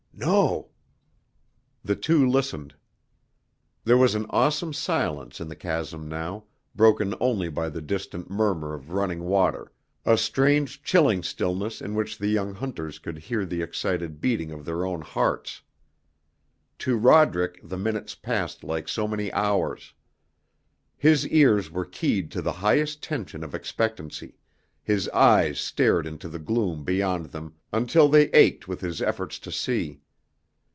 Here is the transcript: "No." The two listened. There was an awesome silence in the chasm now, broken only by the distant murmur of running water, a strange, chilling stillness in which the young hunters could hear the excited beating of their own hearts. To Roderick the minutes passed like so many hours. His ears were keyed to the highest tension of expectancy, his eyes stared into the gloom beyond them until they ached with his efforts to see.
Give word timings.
"No." 0.23 0.69
The 1.83 1.95
two 1.95 2.27
listened. 2.29 2.75
There 3.85 3.97
was 3.97 4.13
an 4.13 4.27
awesome 4.29 4.71
silence 4.71 5.41
in 5.41 5.47
the 5.47 5.55
chasm 5.55 6.07
now, 6.07 6.43
broken 6.75 7.15
only 7.19 7.49
by 7.49 7.69
the 7.69 7.81
distant 7.81 8.29
murmur 8.29 8.75
of 8.75 8.91
running 8.91 9.23
water, 9.23 9.71
a 10.05 10.19
strange, 10.19 10.83
chilling 10.83 11.23
stillness 11.23 11.81
in 11.81 11.95
which 11.95 12.19
the 12.19 12.27
young 12.27 12.53
hunters 12.53 12.99
could 12.99 13.17
hear 13.17 13.45
the 13.47 13.63
excited 13.63 14.21
beating 14.21 14.51
of 14.51 14.63
their 14.63 14.85
own 14.85 15.01
hearts. 15.01 15.61
To 16.79 16.97
Roderick 16.97 17.59
the 17.67 17.77
minutes 17.77 18.13
passed 18.13 18.63
like 18.63 18.87
so 18.87 19.07
many 19.07 19.33
hours. 19.33 19.91
His 20.97 21.27
ears 21.29 21.71
were 21.71 21.85
keyed 21.85 22.29
to 22.31 22.43
the 22.43 22.51
highest 22.53 23.01
tension 23.01 23.43
of 23.43 23.55
expectancy, 23.55 24.35
his 24.83 25.09
eyes 25.09 25.59
stared 25.59 26.05
into 26.05 26.29
the 26.29 26.39
gloom 26.39 26.83
beyond 26.83 27.27
them 27.27 27.55
until 27.73 28.07
they 28.07 28.29
ached 28.31 28.67
with 28.67 28.81
his 28.81 29.01
efforts 29.01 29.39
to 29.39 29.51
see. 29.51 29.99